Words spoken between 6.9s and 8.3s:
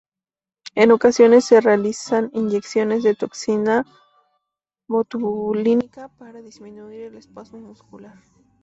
el espasmo muscular.